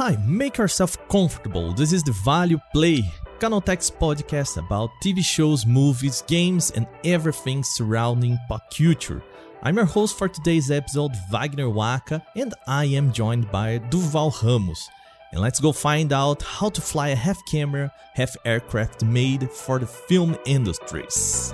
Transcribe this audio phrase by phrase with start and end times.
[0.00, 1.74] Hi, make yourself comfortable.
[1.74, 3.04] This is the Value Play,
[3.38, 9.22] Canaltech's podcast about TV shows, movies, games, and everything surrounding pop culture.
[9.62, 14.88] I'm your host for today's episode, Wagner Waka, and I am joined by Durval Ramos.
[15.32, 19.78] And let's go find out how to fly a half camera, half aircraft made for
[19.78, 21.52] the film industries.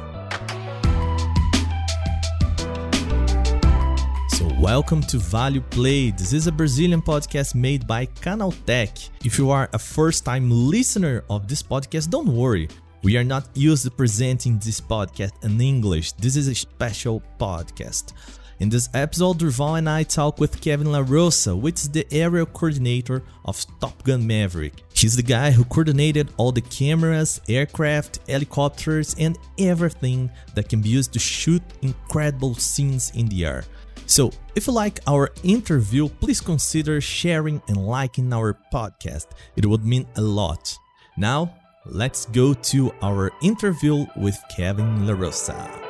[4.61, 6.11] Welcome to Value Play.
[6.11, 9.11] This is a Brazilian podcast made by Canaltech.
[9.25, 12.69] If you are a first time listener of this podcast, don't worry.
[13.03, 16.13] We are not used to presenting this podcast in English.
[16.13, 18.15] This is a special podcast.
[18.59, 23.23] In this episode, Durval and I talk with Kevin LaRosa, which is the aerial coordinator
[23.45, 24.83] of Top Gun Maverick.
[24.95, 30.89] He's the guy who coordinated all the cameras, aircraft, helicopters, and everything that can be
[30.89, 33.65] used to shoot incredible scenes in the air.
[34.07, 39.27] So, if you like our interview, please consider sharing and liking our podcast.
[39.57, 40.79] It would mean a lot.
[41.17, 45.83] Now, let's go to our interview with Kevin LaRosa.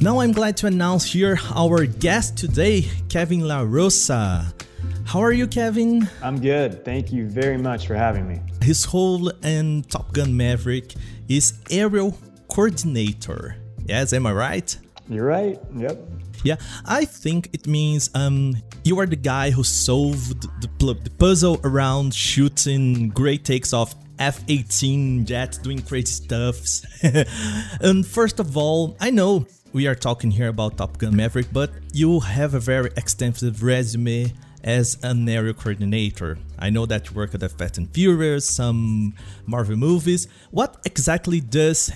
[0.00, 4.52] Now I'm glad to announce here our guest today, Kevin LaRosa.
[5.04, 6.08] How are you, Kevin?
[6.22, 6.84] I'm good.
[6.84, 8.40] Thank you very much for having me.
[8.62, 10.94] His role in Top Gun Maverick
[11.28, 12.16] is aerial
[12.48, 13.56] coordinator.
[13.86, 14.78] Yes, am I right?
[15.08, 15.58] You're right.
[15.74, 15.98] Yep.
[16.44, 21.60] Yeah, I think it means um, you are the guy who solved the, the puzzle
[21.64, 26.84] around shooting great takes of F 18 jets doing crazy stuffs.
[27.80, 31.70] and first of all, I know we are talking here about Top Gun Maverick, but
[31.92, 34.32] you have a very extensive resume
[34.64, 36.38] as an aerial coordinator.
[36.58, 39.14] I know that you work at the Fast and Furious, some
[39.46, 40.26] Marvel movies.
[40.50, 41.92] What exactly does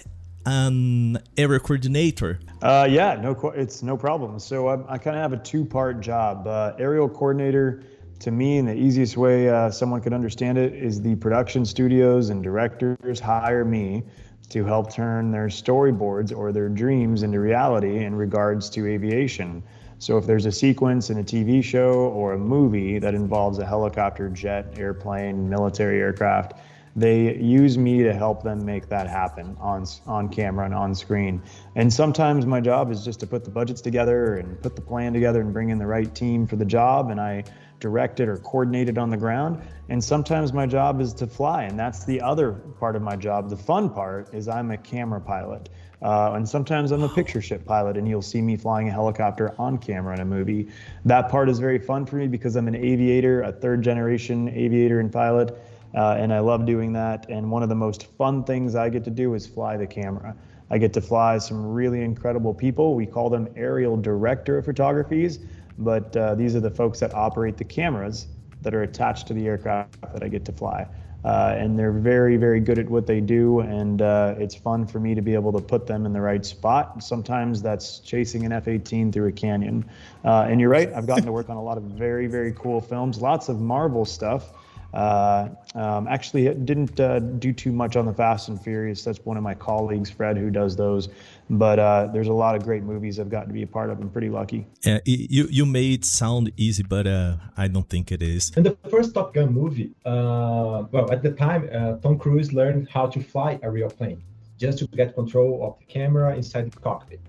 [0.46, 2.40] an aerial coordinator?
[2.62, 4.38] Uh, yeah, no, it's no problem.
[4.38, 6.46] So I, I kind of have a two-part job.
[6.46, 7.82] Uh, aerial coordinator,
[8.20, 12.30] to me, in the easiest way uh, someone could understand it, is the production studios
[12.30, 14.04] and directors hire me
[14.50, 19.62] to help turn their storyboards or their dreams into reality in regards to aviation.
[20.02, 23.64] So if there's a sequence in a TV show or a movie that involves a
[23.64, 26.54] helicopter, jet, airplane, military aircraft,
[26.96, 31.40] they use me to help them make that happen on on camera and on screen.
[31.76, 35.12] And sometimes my job is just to put the budgets together and put the plan
[35.12, 37.44] together and bring in the right team for the job and I
[37.78, 39.62] direct it or coordinate it on the ground.
[39.88, 43.50] And sometimes my job is to fly and that's the other part of my job.
[43.50, 45.68] The fun part is I'm a camera pilot.
[46.02, 49.54] Uh, and sometimes I'm a picture ship pilot, and you'll see me flying a helicopter
[49.58, 50.68] on camera in a movie.
[51.04, 55.00] That part is very fun for me because I'm an aviator, a third generation aviator
[55.00, 55.56] and pilot.
[55.94, 57.28] Uh, and I love doing that.
[57.28, 60.34] And one of the most fun things I get to do is fly the camera.
[60.70, 62.94] I get to fly some really incredible people.
[62.94, 65.38] We call them aerial director of photographies,
[65.78, 68.26] but uh, these are the folks that operate the cameras
[68.62, 70.86] that are attached to the aircraft that I get to fly.
[71.24, 74.98] Uh, and they're very, very good at what they do, and uh, it's fun for
[74.98, 77.02] me to be able to put them in the right spot.
[77.02, 79.88] Sometimes that's chasing an F-18 through a canyon.
[80.24, 82.80] Uh, and you're right, I've gotten to work on a lot of very, very cool
[82.80, 84.52] films, lots of Marvel stuff.
[84.92, 89.04] Uh, um, actually, it didn't uh, do too much on the Fast and Furious.
[89.04, 91.08] That's one of my colleagues, Fred, who does those.
[91.48, 94.00] But uh, there's a lot of great movies I've gotten to be a part of.
[94.00, 94.66] I'm pretty lucky.
[94.86, 98.52] Uh, you you made it sound easy, but uh, I don't think it is.
[98.56, 101.68] In the first Top Gun movie, uh, well, at the time,
[102.02, 104.22] Tom Cruise learned how to fly a real plane,
[104.58, 107.20] just to get control of the camera inside the cockpit.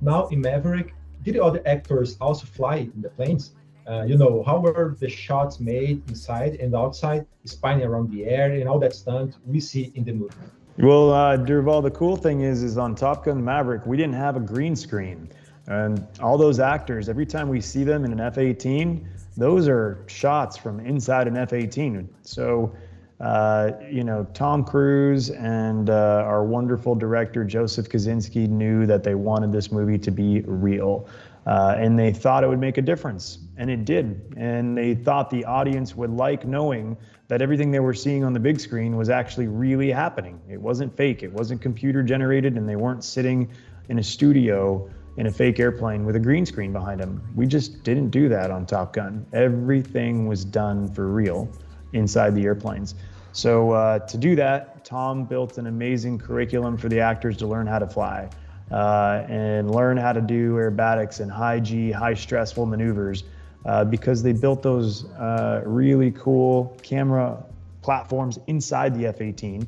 [0.00, 3.52] Now in Maverick, did the other actors also fly in the planes?
[3.88, 8.52] Uh, you know, how were the shots made inside and outside, spinning around the air
[8.52, 10.34] and all that stunt we see in the movie?
[10.78, 14.36] Well, uh, Durval, the cool thing is, is on Top Gun Maverick, we didn't have
[14.36, 15.28] a green screen.
[15.66, 19.04] And all those actors, every time we see them in an F-18,
[19.36, 22.06] those are shots from inside an F-18.
[22.22, 22.74] So,
[23.20, 29.14] uh, you know, Tom Cruise and uh, our wonderful director, Joseph Kosinski, knew that they
[29.14, 31.06] wanted this movie to be real.
[31.46, 34.34] Uh, and they thought it would make a difference, and it did.
[34.36, 36.96] And they thought the audience would like knowing
[37.28, 40.40] that everything they were seeing on the big screen was actually really happening.
[40.48, 43.50] It wasn't fake, it wasn't computer generated, and they weren't sitting
[43.88, 47.22] in a studio in a fake airplane with a green screen behind them.
[47.34, 49.26] We just didn't do that on Top Gun.
[49.32, 51.50] Everything was done for real
[51.92, 52.94] inside the airplanes.
[53.32, 57.66] So uh, to do that, Tom built an amazing curriculum for the actors to learn
[57.66, 58.28] how to fly
[58.72, 63.24] uh, and learn how to do aerobatics and high G, high stressful maneuvers
[63.66, 67.42] uh, because they built those uh, really cool camera
[67.82, 69.66] platforms inside the F 18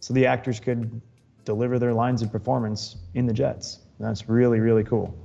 [0.00, 1.00] so the actors could
[1.44, 3.80] deliver their lines of performance in the jets.
[3.98, 5.16] That's really, really cool.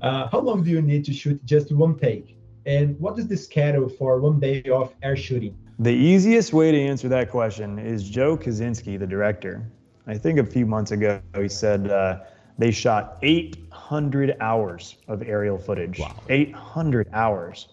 [0.00, 2.36] Uh, how long do you need to shoot just one take?
[2.66, 5.56] And what is the schedule for one day of air shooting?
[5.78, 9.66] The easiest way to answer that question is Joe Kosinski, the director.
[10.06, 12.20] I think a few months ago he said uh,
[12.58, 15.98] they shot 800 hours of aerial footage.
[15.98, 16.14] Wow.
[16.28, 17.68] 800 hours.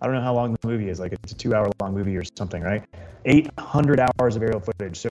[0.00, 1.00] I don't know how long the movie is.
[1.00, 2.84] Like it's a two hour long movie or something, right?
[3.24, 4.96] 800 hours of aerial footage.
[4.96, 5.08] So,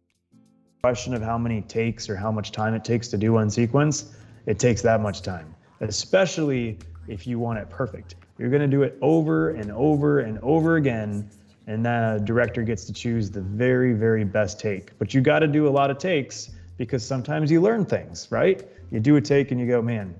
[0.83, 4.15] question of how many takes or how much time it takes to do one sequence,
[4.47, 8.15] it takes that much time, especially if you want it perfect.
[8.37, 11.29] You're going to do it over and over and over again,
[11.67, 14.97] and the director gets to choose the very, very best take.
[14.97, 18.67] But you got to do a lot of takes because sometimes you learn things, right?
[18.91, 20.13] You do a take and you go, man,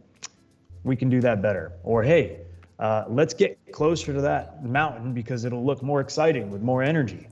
[0.83, 1.73] we can do that better.
[1.83, 2.39] Or, hey,
[2.79, 7.27] uh, let's get closer to that mountain because it'll look more exciting with more energy.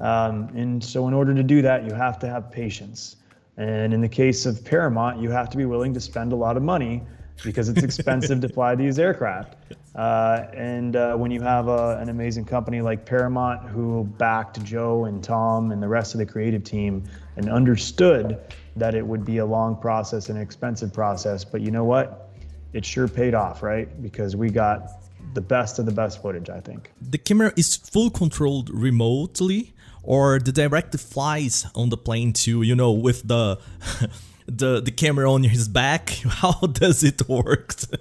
[0.00, 3.16] Um, and so, in order to do that, you have to have patience.
[3.56, 6.56] And in the case of Paramount, you have to be willing to spend a lot
[6.56, 7.02] of money
[7.44, 9.56] because it's expensive to fly these aircraft.
[9.94, 15.04] Uh, and uh, when you have a, an amazing company like Paramount who backed Joe
[15.04, 17.04] and Tom and the rest of the creative team
[17.36, 18.38] and understood
[18.76, 22.30] that it would be a long process and expensive process, but you know what?
[22.72, 23.88] It sure paid off, right?
[24.02, 25.02] Because we got
[25.34, 26.90] the best of the best footage, I think.
[27.00, 32.74] The camera is full controlled remotely, or the director flies on the plane too, you
[32.74, 33.58] know, with the.
[34.46, 36.10] the the camera on his back?
[36.28, 37.74] How does it work?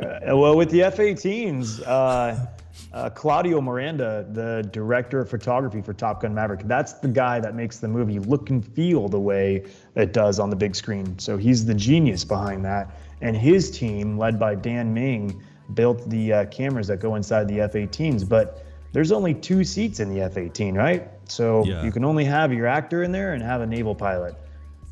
[0.00, 2.46] uh, well, with the F-18s, uh,
[2.92, 7.54] uh, Claudio Miranda, the director of photography for Top Gun Maverick, that's the guy that
[7.54, 9.64] makes the movie look and feel the way
[9.94, 11.18] it does on the big screen.
[11.18, 12.90] So he's the genius behind that,
[13.20, 15.42] and his team, led by Dan Ming,
[15.74, 20.08] built the uh, cameras that go inside the F-18s, but there's only two seats in
[20.08, 21.08] the F-18, right?
[21.26, 21.84] So yeah.
[21.84, 24.34] you can only have your actor in there and have a naval pilot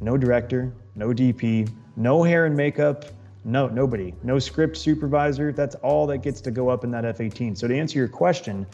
[0.00, 3.06] no director, no DP, no hair and makeup,
[3.46, 5.52] no nobody, no script supervisor.
[5.52, 7.56] That's all that gets to go up in that F-18.
[7.56, 8.66] So to answer your question,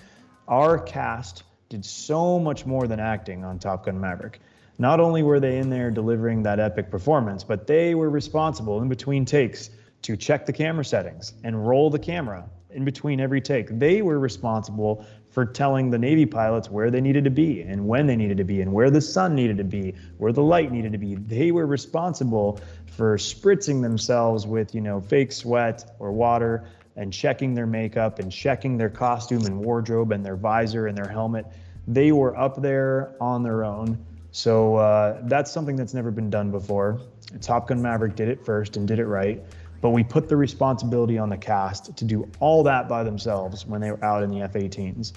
[0.48, 4.40] our cast did so much more than acting on Top Gun Maverick.
[4.78, 8.88] Not only were they in there delivering that epic performance, but they were responsible in
[8.88, 9.70] between takes
[10.02, 13.78] to check the camera settings and roll the camera in between every take.
[13.78, 18.06] They were responsible for telling the Navy pilots where they needed to be and when
[18.06, 20.92] they needed to be and where the sun needed to be, where the light needed
[20.92, 21.14] to be.
[21.14, 26.64] They were responsible for spritzing themselves with, you know, fake sweat or water
[26.96, 31.08] and checking their makeup and checking their costume and wardrobe and their visor and their
[31.08, 31.46] helmet.
[31.88, 34.04] They were up there on their own.
[34.32, 37.00] So uh, that's something that's never been done before.
[37.40, 39.42] Top Gun Maverick did it first and did it right
[39.82, 43.80] but we put the responsibility on the cast to do all that by themselves when
[43.80, 45.12] they were out in the F-18s.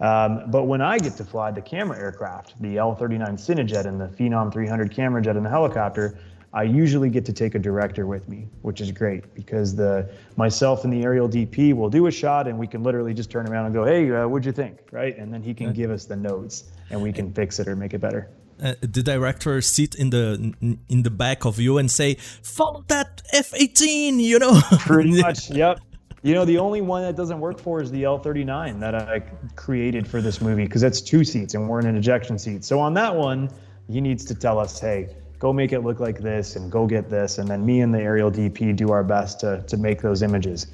[0.00, 4.08] Um, but when I get to fly the camera aircraft, the L-39 Cinejet and the
[4.08, 6.18] Phenom 300 camera jet and the helicopter,
[6.52, 10.84] I usually get to take a director with me, which is great because the myself
[10.84, 13.66] and the aerial DP will do a shot and we can literally just turn around
[13.66, 16.16] and go, "Hey, uh, what'd you think?" Right, and then he can give us the
[16.16, 18.30] notes and we can fix it or make it better
[18.62, 20.54] uh, the director sit in the
[20.88, 24.60] in the back of you and say, "Follow that F-18," you know.
[24.78, 25.80] Pretty much, yep.
[26.22, 29.20] You know, the only one that doesn't work for is the L39 that I
[29.54, 32.64] created for this movie because that's two seats and we're in an ejection seat.
[32.64, 33.48] So on that one,
[33.88, 35.08] he needs to tell us, "Hey,
[35.38, 38.00] go make it look like this and go get this," and then me and the
[38.00, 40.66] aerial DP do our best to to make those images.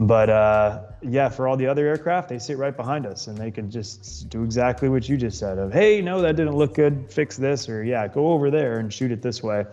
[0.00, 3.50] But uh, yeah, for all the other aircraft, they sit right behind us and they
[3.50, 7.12] can just do exactly what you just said of, hey, no, that didn't look good,
[7.12, 9.66] fix this, or yeah, go over there and shoot it this way,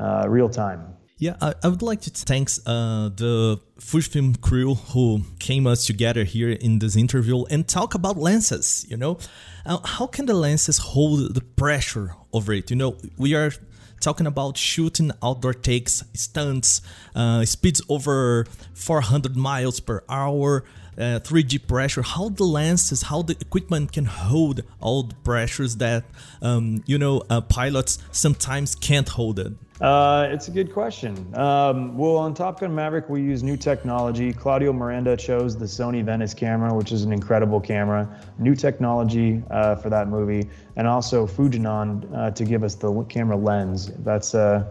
[0.00, 0.96] uh, real time.
[1.18, 6.24] Yeah, I, I, would like to thank uh, the Fujifilm crew who came us together
[6.24, 8.86] here in this interview and talk about lenses.
[8.88, 9.18] You know,
[9.66, 12.70] uh, how can the lenses hold the pressure over it?
[12.70, 13.50] You know, we are
[14.00, 16.80] talking about shooting outdoor takes, stunts,
[17.14, 20.64] uh, speeds over 400 miles per hour,
[20.98, 26.04] uh, 3D pressure, how the lenses, how the equipment can hold all the pressures that
[26.42, 29.52] um, you know uh, pilots sometimes can't hold it.
[29.80, 31.32] Uh, it's a good question.
[31.36, 34.32] Um, well, on Top Gun Maverick, we use new technology.
[34.32, 38.08] Claudio Miranda chose the Sony Venice camera, which is an incredible camera.
[38.38, 43.36] New technology uh, for that movie, and also Fujinon uh, to give us the camera
[43.36, 43.92] lens.
[43.98, 44.64] That's uh,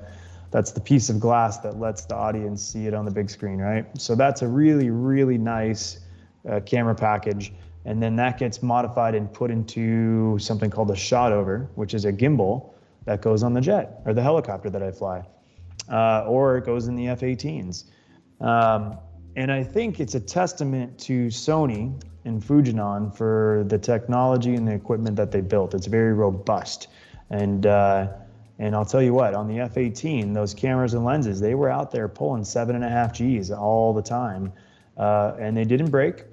[0.52, 3.60] that's the piece of glass that lets the audience see it on the big screen,
[3.60, 3.86] right?
[4.00, 6.00] So that's a really, really nice
[6.50, 7.54] uh, camera package.
[7.86, 12.12] And then that gets modified and put into something called a Shotover, which is a
[12.12, 12.74] gimbal
[13.06, 15.24] that goes on the jet or the helicopter that I fly,
[15.90, 17.86] uh, or it goes in the F 18s.
[18.42, 18.98] Um,
[19.36, 21.94] and I think it's a testament to Sony
[22.26, 25.74] and Fujinon for the technology and the equipment that they built.
[25.74, 26.88] It's very robust.
[27.30, 28.08] And uh,
[28.60, 31.70] And I'll tell you what, on the F 18, those cameras and lenses, they were
[31.70, 34.52] out there pulling seven and a half G's all the time.
[34.98, 36.26] Uh, and they didn't break,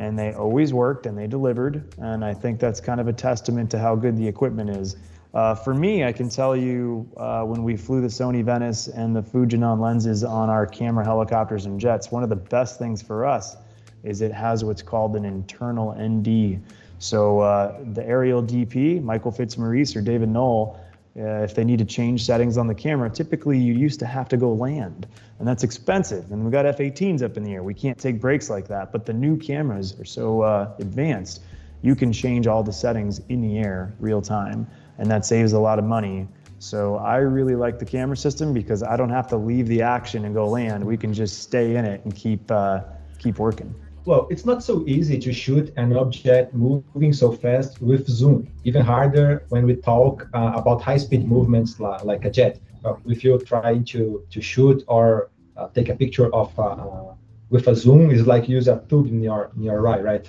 [0.00, 1.84] and they always worked and they delivered.
[1.98, 4.96] And I think that's kind of a testament to how good the equipment is.
[5.34, 9.14] Uh, for me, I can tell you uh, when we flew the Sony Venice and
[9.14, 13.26] the Fujinon lenses on our camera helicopters and jets, one of the best things for
[13.26, 13.58] us
[14.02, 16.62] is it has what's called an internal ND.
[16.98, 20.80] So uh, the aerial DP, Michael Fitzmaurice or David Nowell,
[21.18, 24.28] uh, if they need to change settings on the camera, typically you used to have
[24.28, 26.30] to go land, and that's expensive.
[26.30, 27.62] And we got F-18s up in the air.
[27.62, 28.92] We can't take breaks like that.
[28.92, 31.42] But the new cameras are so uh, advanced,
[31.82, 34.66] you can change all the settings in the air real time,
[34.98, 36.28] and that saves a lot of money.
[36.60, 40.26] So I really like the camera system because I don't have to leave the action
[40.26, 40.84] and go land.
[40.84, 42.82] We can just stay in it and keep uh,
[43.18, 43.74] keep working.
[44.10, 48.48] Well, it's not so easy to shoot an object moving so fast with zoom.
[48.64, 52.58] Even harder when we talk uh, about high-speed movements like, a jet.
[52.84, 57.14] Uh, if you're trying to, to shoot or uh, take a picture of uh, uh,
[57.50, 60.28] with a zoom, is like use a tube in your in your eye, right?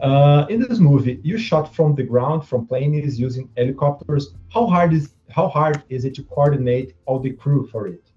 [0.00, 4.32] Uh, in this movie, you shot from the ground from planes using helicopters.
[4.48, 8.13] How hard is how hard is it to coordinate all the crew for it?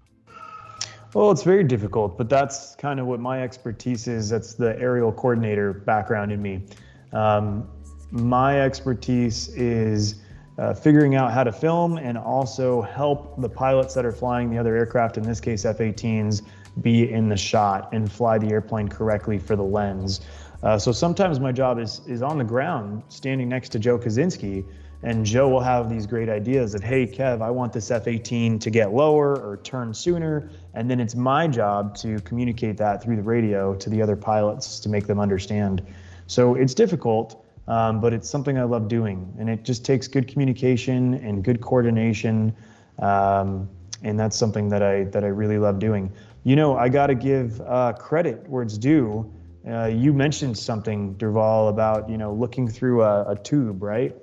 [1.14, 4.28] Well, it's very difficult, but that's kind of what my expertise is.
[4.28, 6.66] That's the aerial coordinator background in me.
[7.14, 7.66] Um,
[8.10, 10.16] my expertise is
[10.58, 14.58] uh, figuring out how to film and also help the pilots that are flying the
[14.58, 16.42] other aircraft, in this case F 18s,
[16.82, 20.20] be in the shot and fly the airplane correctly for the lens.
[20.62, 24.64] Uh, so sometimes my job is, is on the ground, standing next to Joe Kosinski
[25.02, 28.58] and Joe will have these great ideas of, hey, Kev, I want this F 18
[28.58, 30.50] to get lower or turn sooner.
[30.74, 34.80] And then it's my job to communicate that through the radio to the other pilots
[34.80, 35.86] to make them understand.
[36.26, 39.32] So it's difficult, um, but it's something I love doing.
[39.38, 42.56] And it just takes good communication and good coordination.
[42.98, 43.68] Um,
[44.02, 46.12] and that's something that I, that I really love doing.
[46.42, 49.32] You know, I got to give uh, credit where it's due.
[49.68, 54.14] Uh, you mentioned something, Durval, about you know looking through a, a tube, right?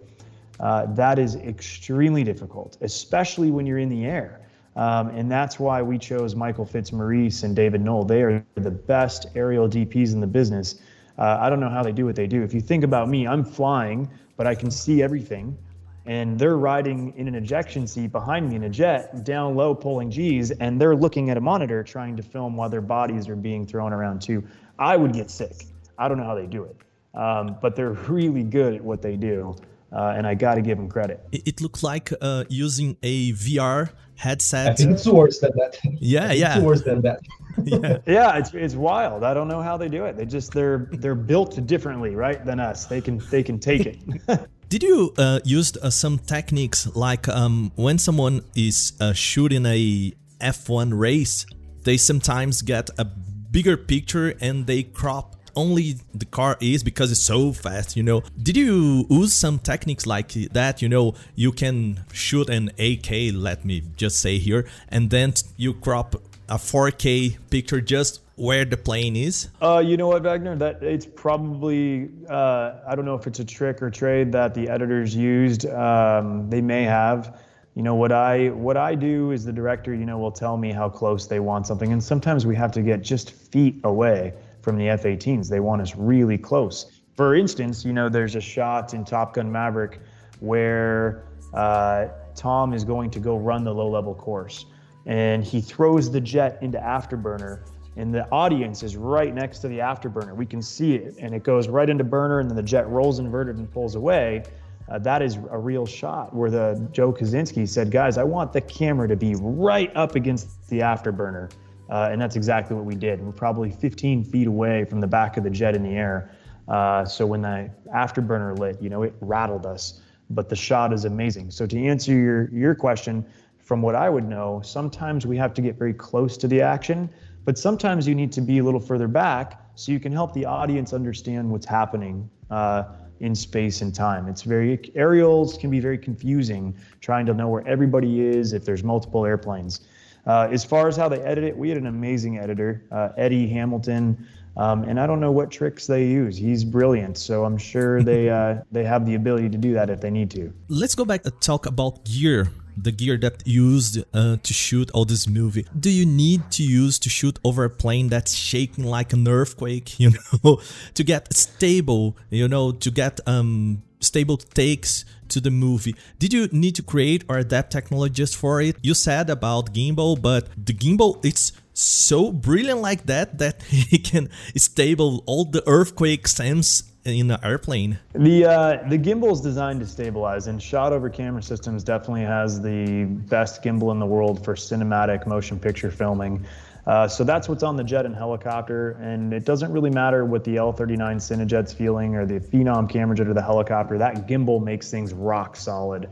[0.60, 4.42] Uh, that is extremely difficult, especially when you're in the air.
[4.76, 8.04] Um, and that's why we chose Michael Fitzmaurice and David Nowell.
[8.04, 10.76] They are the best aerial DPs in the business.
[11.18, 12.44] Uh, I don't know how they do what they do.
[12.44, 15.58] If you think about me, I'm flying, but I can see everything.
[16.06, 20.12] And they're riding in an ejection seat behind me in a jet, down low, pulling
[20.12, 23.66] G's, and they're looking at a monitor trying to film while their bodies are being
[23.66, 24.44] thrown around too.
[24.78, 25.66] I would get sick.
[25.98, 26.76] I don't know how they do it,
[27.18, 29.56] um, but they're really good at what they do
[29.92, 31.22] uh, and I got to give him credit.
[31.32, 34.72] It, looked like uh, using a VR headset.
[34.72, 35.78] I think it's worse than that.
[36.00, 36.56] Yeah, yeah.
[36.56, 37.20] It's worse than that.
[37.64, 38.38] yeah, yeah.
[38.38, 39.24] It's it's wild.
[39.24, 40.18] I don't know how they do it.
[40.18, 42.86] They just they're they're built differently, right, than us.
[42.86, 43.98] They can they can take it.
[44.70, 50.12] Did you uh, use uh, some techniques like um, when someone is uh, shooting a
[50.42, 51.46] F1 race,
[51.84, 57.22] they sometimes get a bigger picture and they crop only the car is because it's
[57.22, 58.24] so fast, you know.
[58.42, 60.82] Did you use some techniques like that?
[60.82, 65.74] You know, you can shoot an 8K, let me just say here, and then you
[65.74, 66.16] crop
[66.48, 69.50] a 4K picture just where the plane is?
[69.62, 70.56] Uh, you know what, Wagner?
[70.56, 74.70] That it's probably uh, I don't know if it's a trick or trade that the
[74.70, 75.66] editors used.
[75.66, 77.40] Um, they may have.
[77.76, 80.72] You know what I what I do is the director, you know, will tell me
[80.72, 84.34] how close they want something, and sometimes we have to get just feet away
[84.66, 85.48] from the F-18s.
[85.48, 87.00] They want us really close.
[87.16, 90.02] For instance, you know, there's a shot in Top Gun Maverick
[90.40, 94.66] where uh, Tom is going to go run the low-level course,
[95.06, 97.62] and he throws the jet into afterburner,
[97.96, 100.36] and the audience is right next to the afterburner.
[100.36, 103.20] We can see it, and it goes right into burner, and then the jet rolls
[103.20, 104.44] inverted and pulls away.
[104.90, 108.62] Uh, that is a real shot where the Joe Kosinski said, "Guys, I want the
[108.62, 111.52] camera to be right up against the afterburner."
[111.90, 113.22] Uh, and that's exactly what we did.
[113.22, 116.32] We're probably 15 feet away from the back of the jet in the air.
[116.68, 120.02] Uh, so when the afterburner lit, you know, it rattled us.
[120.30, 121.52] But the shot is amazing.
[121.52, 123.24] So to answer your your question,
[123.60, 127.10] from what I would know, sometimes we have to get very close to the action,
[127.46, 130.46] but sometimes you need to be a little further back so you can help the
[130.46, 132.84] audience understand what's happening uh,
[133.20, 134.28] in space and time.
[134.28, 138.84] It's very aerials can be very confusing, trying to know where everybody is if there's
[138.84, 139.82] multiple airplanes.
[140.26, 143.48] Uh, as far as how they edit it, we had an amazing editor, uh, Eddie
[143.48, 144.28] Hamilton,
[144.58, 146.38] um, and I don't know what tricks they use.
[146.38, 150.02] He's brilliant, so I'm sure they uh, they have the ability to do that if
[150.02, 150.54] they need to.
[150.70, 152.50] Let's go back and talk about gear.
[152.78, 155.66] The gear that used uh, to shoot all this movie.
[155.80, 159.98] Do you need to use to shoot over a plane that's shaking like an earthquake?
[160.00, 160.12] You
[160.44, 160.60] know,
[160.94, 162.18] to get stable.
[162.30, 165.96] You know, to get um stable takes to the movie.
[166.20, 168.78] Did you need to create or adapt technology just for it?
[168.82, 174.30] You said about gimbal, but the gimbal it's so brilliant like that that it can
[174.56, 178.00] stable all the earthquake stems in the airplane.
[178.14, 183.06] The uh, the gimbal is designed to stabilize, and Shotover Camera Systems definitely has the
[183.06, 186.46] best gimbal in the world for cinematic motion picture filming.
[186.88, 190.44] Uh, so that's what's on the jet and helicopter, and it doesn't really matter what
[190.44, 193.98] the L39 Cinejet's feeling or the Phenom camera jet or the helicopter.
[193.98, 196.08] That gimbal makes things rock solid,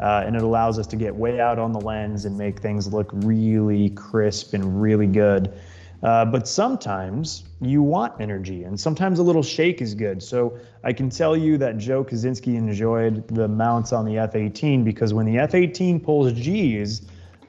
[0.00, 2.92] uh, and it allows us to get way out on the lens and make things
[2.92, 5.52] look really crisp and really good.
[6.02, 10.22] Uh, but sometimes you want energy, and sometimes a little shake is good.
[10.22, 14.84] So I can tell you that Joe Kosinski enjoyed the mounts on the F 18
[14.84, 17.02] because when the F 18 pulls G's,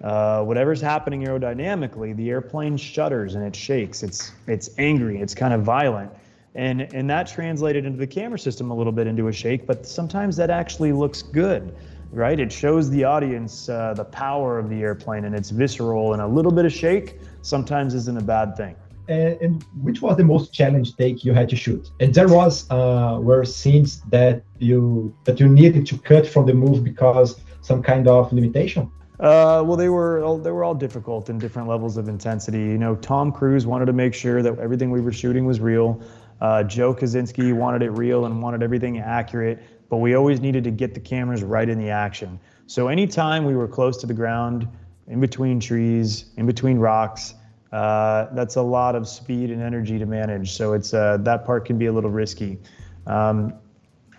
[0.04, 4.04] uh, whatever's happening aerodynamically, the airplane shudders and it shakes.
[4.04, 5.20] It's it's angry.
[5.20, 6.12] It's kind of violent,
[6.56, 9.66] and and that translated into the camera system a little bit into a shake.
[9.66, 11.76] But sometimes that actually looks good,
[12.12, 12.40] right?
[12.40, 16.14] It shows the audience uh, the power of the airplane and it's visceral.
[16.14, 18.76] And a little bit of shake sometimes isn't a bad thing.
[19.08, 21.90] And, and which was the most challenging take you had to shoot?
[22.00, 26.54] And there was uh, were scenes that you that you needed to cut from the
[26.54, 28.92] move because some kind of limitation.
[29.20, 32.60] Uh, well, they were all, they were all difficult in different levels of intensity.
[32.60, 36.02] You know, Tom Cruise wanted to make sure that everything we were shooting was real.
[36.40, 39.60] Uh, Joe Kosinski wanted it real and wanted everything accurate,
[39.90, 42.40] but we always needed to get the cameras right in the action.
[42.66, 44.68] So anytime we were close to the ground,
[45.08, 47.34] in between trees, in between rocks,
[47.72, 50.54] uh, that's a lot of speed and energy to manage.
[50.54, 52.58] So it's uh, that part can be a little risky.
[53.06, 53.54] Um,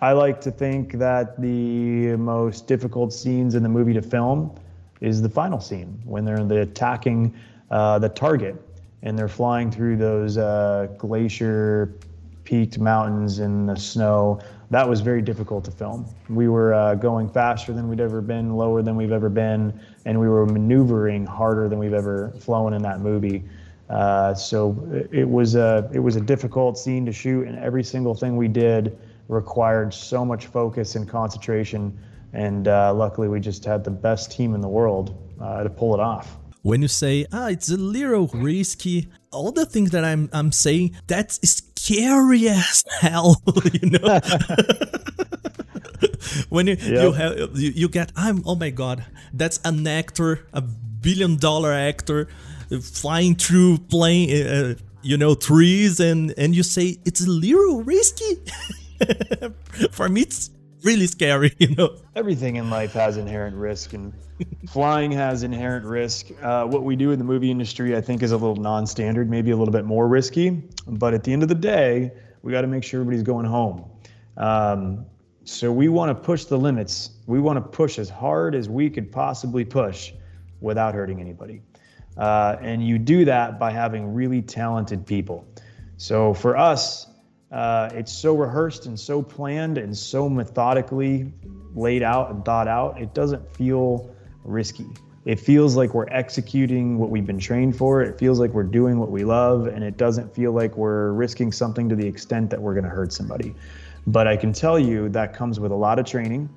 [0.01, 4.55] I like to think that the most difficult scenes in the movie to film
[5.01, 7.35] is the final scene when they're the attacking
[7.69, 8.55] uh, the target
[9.01, 11.93] and they're flying through those uh, glacier
[12.49, 14.39] peaked mountains in the snow.
[14.71, 16.07] That was very difficult to film.
[16.29, 20.19] We were uh, going faster than we'd ever been, lower than we've ever been, and
[20.19, 23.43] we were maneuvering harder than we've ever flown in that movie.
[23.87, 24.75] Uh, so
[25.11, 28.47] it was a it was a difficult scene to shoot, and every single thing we
[28.47, 31.95] did required so much focus and concentration
[32.33, 35.93] and uh, luckily we just had the best team in the world uh, to pull
[35.93, 36.37] it off.
[36.61, 40.95] When you say, ah, it's a little risky, all the things that I'm I'm saying,
[41.07, 43.41] that's scary as hell,
[43.73, 44.19] you know.
[46.49, 47.03] when you, yep.
[47.03, 51.71] you have you, you get, I'm oh my god, that's an actor, a billion dollar
[51.71, 52.27] actor,
[52.81, 58.37] flying through plane, uh, you know, trees, and and you say it's a little risky.
[59.91, 60.49] For me, it's
[60.83, 61.95] really scary, you know.
[62.15, 64.13] Everything in life has inherent risk, and
[64.67, 66.27] flying has inherent risk.
[66.41, 69.51] Uh, what we do in the movie industry, I think, is a little non-standard, maybe
[69.51, 70.61] a little bit more risky.
[70.87, 72.11] But at the end of the day,
[72.41, 73.89] we got to make sure everybody's going home.
[74.37, 75.05] Um,
[75.43, 77.11] so we want to push the limits.
[77.25, 80.13] We want to push as hard as we could possibly push
[80.61, 81.61] without hurting anybody.
[82.17, 85.47] Uh, and you do that by having really talented people.
[85.97, 87.07] So for us,
[87.51, 91.31] uh, it's so rehearsed and so planned and so methodically
[91.73, 93.01] laid out and thought out.
[93.01, 94.87] It doesn't feel risky.
[95.25, 98.01] It feels like we're executing what we've been trained for.
[98.01, 101.51] It feels like we're doing what we love, and it doesn't feel like we're risking
[101.51, 103.53] something to the extent that we're going to hurt somebody.
[104.07, 106.49] But I can tell you that comes with a lot of training.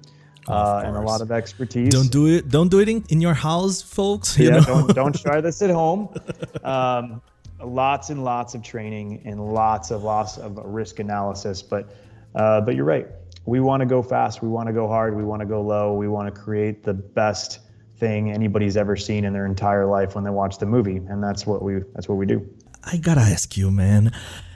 [0.49, 1.91] Uh, and a lot of expertise.
[1.91, 2.49] Don't do it.
[2.49, 4.37] Don't do it in, in your house, folks.
[4.41, 6.09] yeah, don't don't try this at home.
[6.65, 7.23] Um,
[7.65, 11.63] lots and lots of training and lots of lots of risk analysis.
[11.63, 11.95] But
[12.35, 13.07] uh, but you're right.
[13.45, 14.43] We want to go fast.
[14.43, 15.17] We want to go hard.
[15.17, 15.95] We want to go low.
[15.95, 17.59] We want to create the best
[17.99, 21.47] thing anybody's ever seen in their entire life when they watch the movie, and that's
[21.47, 22.49] what we that's what we do.
[22.85, 24.13] I gotta ask you, man.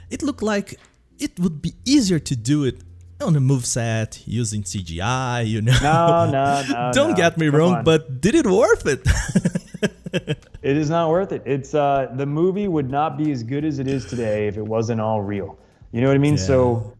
[0.09, 0.79] It looked like
[1.19, 2.81] it would be easier to do it
[3.21, 5.75] on a move set using CGI, you know.
[5.81, 6.91] No, no, no.
[6.93, 7.15] Don't no.
[7.15, 7.83] get me Come wrong, on.
[7.83, 9.01] but did it worth it?
[10.67, 11.41] it is not worth it.
[11.45, 14.67] It's uh, the movie would not be as good as it is today if it
[14.67, 15.57] wasn't all real.
[15.93, 16.33] You know what I mean?
[16.33, 16.43] Yeah.
[16.43, 16.93] So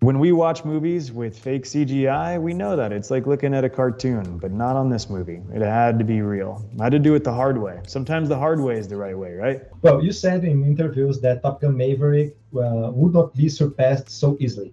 [0.00, 3.68] when we watch movies with fake CGI, we know that it's like looking at a
[3.68, 5.42] cartoon, but not on this movie.
[5.54, 6.64] It had to be real.
[6.80, 7.80] I had to do it the hard way.
[7.86, 9.64] Sometimes the hard way is the right way, right?
[9.82, 14.38] Well, you said in interviews that Top Gun Maverick uh, would not be surpassed so
[14.40, 14.72] easily.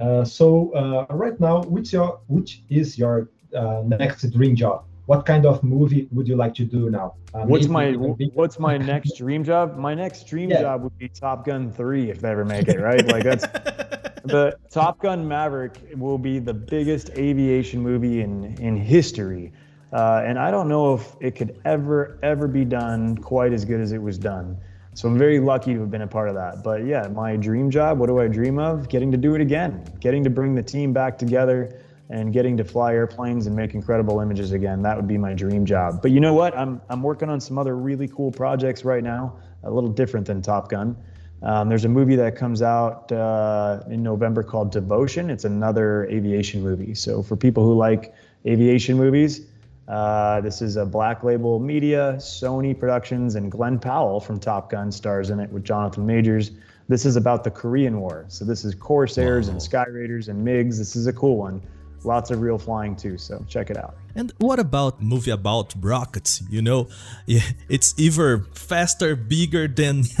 [0.00, 4.84] Uh, so uh, right now, which your which is your uh, next dream job?
[5.06, 7.14] What kind of movie would you like to do now?
[7.34, 9.76] Uh, what's my What's my next dream job?
[9.76, 10.62] My next dream yeah.
[10.62, 12.80] job would be Top Gun three if they ever make it.
[12.80, 13.42] Right, like that's
[14.24, 19.52] the Top Gun Maverick will be the biggest aviation movie in in history,
[19.92, 23.80] uh, and I don't know if it could ever ever be done quite as good
[23.80, 24.56] as it was done.
[24.94, 26.62] So I'm very lucky to have been a part of that.
[26.62, 28.88] But yeah, my dream job, what do I dream of?
[28.88, 32.64] Getting to do it again, getting to bring the team back together and getting to
[32.64, 34.82] fly airplanes and make incredible images again.
[34.82, 36.02] That would be my dream job.
[36.02, 36.56] But you know what?
[36.56, 40.42] I'm I'm working on some other really cool projects right now, a little different than
[40.42, 40.96] Top Gun.
[41.42, 45.28] Um, there's a movie that comes out uh, in November called Devotion.
[45.28, 46.94] It's another aviation movie.
[46.94, 48.14] So for people who like
[48.46, 49.42] aviation movies,
[49.86, 54.90] uh, this is a Black Label Media, Sony Productions, and Glen Powell from Top Gun
[54.90, 56.52] stars in it with Jonathan Majors.
[56.88, 58.24] This is about the Korean War.
[58.28, 59.52] So this is Corsairs wow.
[59.52, 60.78] and Skyraiders and MiGs.
[60.78, 61.62] This is a cool one.
[62.04, 63.96] Lots of real flying too, so check it out.
[64.14, 66.42] And what about movie about rockets?
[66.50, 66.88] You know,
[67.68, 70.02] it's either faster, bigger than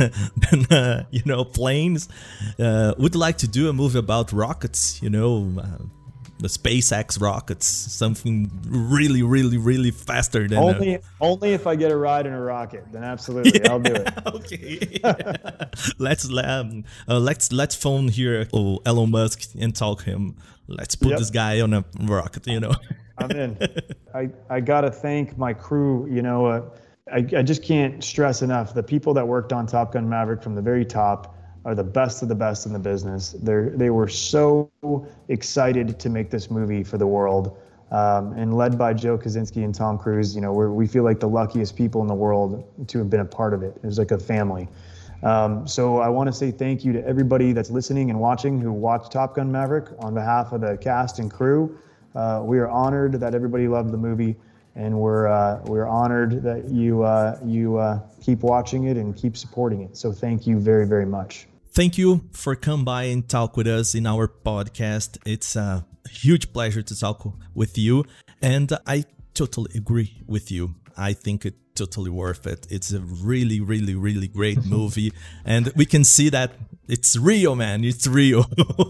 [0.50, 2.08] than uh, you know planes.
[2.58, 5.02] Uh, would like to do a movie about rockets.
[5.02, 5.52] You know.
[5.58, 5.84] Uh,
[6.40, 10.94] the SpaceX rockets, something really, really, really faster than only.
[10.94, 11.00] A...
[11.20, 14.12] Only if I get a ride in a rocket, then absolutely, yeah, I'll do it.
[14.26, 15.00] okay,
[15.98, 20.36] let's um, uh, let's let's phone here oh, Elon Musk and talk him.
[20.66, 21.18] Let's put yep.
[21.18, 22.46] this guy on a rocket.
[22.46, 22.74] You know,
[23.18, 23.58] I'm in.
[24.14, 26.08] I I gotta thank my crew.
[26.10, 26.70] You know, uh,
[27.12, 30.54] I I just can't stress enough the people that worked on Top Gun Maverick from
[30.54, 33.32] the very top are the best of the best in the business.
[33.32, 34.70] They they were so
[35.28, 37.56] excited to make this movie for the world,
[37.90, 40.34] um, and led by Joe Kosinski and Tom Cruise.
[40.34, 43.20] You know, we we feel like the luckiest people in the world to have been
[43.20, 43.76] a part of it.
[43.76, 44.68] It was like a family.
[45.24, 48.72] Um, so I want to say thank you to everybody that's listening and watching who
[48.72, 51.78] watched Top Gun Maverick on behalf of the cast and crew.
[52.14, 54.36] Uh, we are honored that everybody loved the movie
[54.76, 59.36] and we're uh, we're honored that you uh, you uh, keep watching it and keep
[59.36, 59.96] supporting it.
[59.96, 61.46] So thank you very very much.
[61.72, 65.18] Thank you for come by and talk with us in our podcast.
[65.24, 68.04] It's a huge pleasure to talk with you,
[68.42, 70.74] and I totally agree with you.
[70.96, 72.66] I think it totally worth it.
[72.70, 75.12] It's a really, really, really great movie,
[75.44, 76.52] and we can see that
[76.88, 77.82] it's real, man.
[77.82, 78.46] It's real.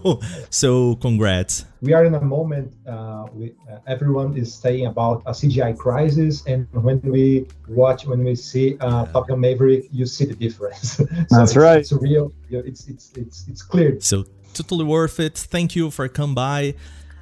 [0.49, 1.65] so, congrats.
[1.81, 2.73] We are in a moment.
[2.85, 8.23] Uh, we, uh, everyone is saying about a CGI crisis, and when we watch, when
[8.23, 10.91] we see uh, Top Gun Maverick, you see the difference.
[10.97, 11.79] so That's it's, right.
[11.79, 12.33] It's real.
[12.49, 13.99] It's it's it's it's clear.
[14.01, 15.37] So totally worth it.
[15.37, 16.75] Thank you for come by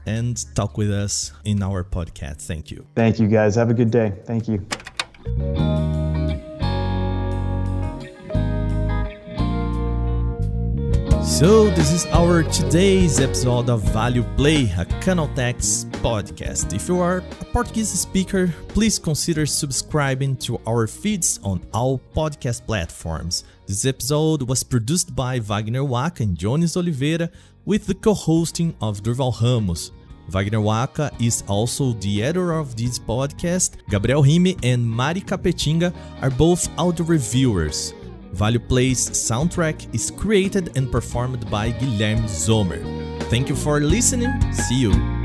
[0.06, 2.42] and talk with us in our podcast.
[2.42, 2.86] Thank you.
[2.96, 3.56] Thank you, guys.
[3.56, 4.14] Have a good day.
[4.26, 4.66] Thank you.
[11.24, 16.74] So, this is our today's episode of Value Play, a Canaltech's podcast.
[16.74, 22.66] If you are a Portuguese speaker, please consider subscribing to our feeds on all podcast
[22.66, 23.46] platforms.
[23.66, 27.30] This episode was produced by Wagner Waka and Jones Oliveira
[27.66, 29.92] with the co hosting of Durval Ramos.
[30.30, 33.78] Wagner Waka is also the editor of this podcast.
[33.90, 37.94] Gabriel Rime and Mari Capetinga are both audio reviewers.
[38.32, 42.82] Value Play's soundtrack is created and performed by Guilherme Zomer.
[43.30, 44.32] Thank you for listening.
[44.52, 45.23] See you.